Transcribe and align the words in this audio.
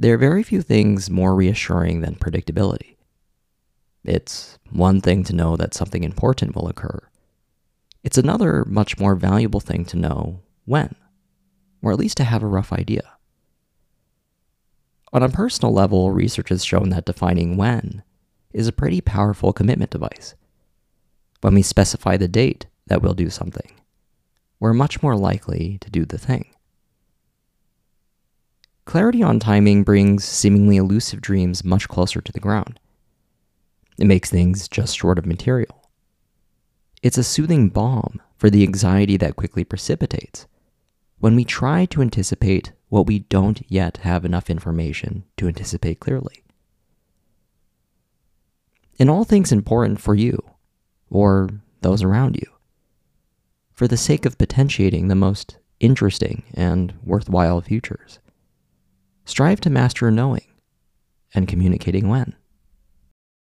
There 0.00 0.14
are 0.14 0.16
very 0.16 0.42
few 0.42 0.62
things 0.62 1.10
more 1.10 1.34
reassuring 1.34 2.00
than 2.00 2.14
predictability. 2.14 2.96
It's 4.02 4.58
one 4.70 5.02
thing 5.02 5.24
to 5.24 5.34
know 5.34 5.58
that 5.58 5.74
something 5.74 6.04
important 6.04 6.56
will 6.56 6.68
occur. 6.68 7.00
It's 8.02 8.16
another, 8.16 8.64
much 8.64 8.98
more 8.98 9.14
valuable 9.14 9.60
thing 9.60 9.84
to 9.84 9.98
know 9.98 10.40
when, 10.64 10.94
or 11.82 11.92
at 11.92 11.98
least 11.98 12.16
to 12.16 12.24
have 12.24 12.42
a 12.42 12.46
rough 12.46 12.72
idea. 12.72 13.12
On 15.12 15.22
a 15.22 15.28
personal 15.28 15.74
level, 15.74 16.12
research 16.12 16.48
has 16.48 16.64
shown 16.64 16.88
that 16.88 17.04
defining 17.04 17.58
when 17.58 18.02
is 18.54 18.66
a 18.66 18.72
pretty 18.72 19.02
powerful 19.02 19.52
commitment 19.52 19.90
device. 19.90 20.34
When 21.42 21.52
we 21.52 21.60
specify 21.60 22.16
the 22.16 22.26
date 22.26 22.68
that 22.86 23.02
we'll 23.02 23.12
do 23.12 23.28
something, 23.28 23.78
we're 24.60 24.72
much 24.72 25.02
more 25.02 25.14
likely 25.14 25.76
to 25.82 25.90
do 25.90 26.06
the 26.06 26.16
thing. 26.16 26.54
Clarity 28.90 29.22
on 29.22 29.38
timing 29.38 29.84
brings 29.84 30.24
seemingly 30.24 30.76
elusive 30.76 31.20
dreams 31.20 31.62
much 31.62 31.86
closer 31.86 32.20
to 32.20 32.32
the 32.32 32.40
ground. 32.40 32.80
It 33.98 34.06
makes 34.08 34.30
things 34.30 34.66
just 34.66 34.98
short 34.98 35.16
of 35.16 35.24
material. 35.24 35.88
It's 37.00 37.16
a 37.16 37.22
soothing 37.22 37.68
balm 37.68 38.20
for 38.36 38.50
the 38.50 38.64
anxiety 38.64 39.16
that 39.18 39.36
quickly 39.36 39.62
precipitates 39.62 40.48
when 41.20 41.36
we 41.36 41.44
try 41.44 41.84
to 41.84 42.02
anticipate 42.02 42.72
what 42.88 43.06
we 43.06 43.20
don't 43.20 43.62
yet 43.68 43.98
have 43.98 44.24
enough 44.24 44.50
information 44.50 45.22
to 45.36 45.46
anticipate 45.46 46.00
clearly. 46.00 46.42
In 48.98 49.08
all 49.08 49.22
things 49.22 49.52
important 49.52 50.00
for 50.00 50.16
you, 50.16 50.36
or 51.08 51.48
those 51.82 52.02
around 52.02 52.34
you, 52.34 52.50
for 53.72 53.86
the 53.86 53.96
sake 53.96 54.26
of 54.26 54.36
potentiating 54.36 55.06
the 55.06 55.14
most 55.14 55.58
interesting 55.78 56.42
and 56.54 56.92
worthwhile 57.04 57.60
futures. 57.60 58.18
Strive 59.24 59.60
to 59.60 59.70
master 59.70 60.10
knowing 60.10 60.46
and 61.34 61.46
communicating 61.46 62.08
when. 62.08 62.34